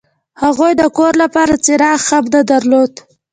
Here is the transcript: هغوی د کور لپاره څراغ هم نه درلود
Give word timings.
هغوی 0.43 0.71
د 0.77 0.83
کور 0.97 1.13
لپاره 1.23 1.53
څراغ 1.65 1.99
هم 2.09 2.23
نه 2.33 2.41
درلود 2.51 2.93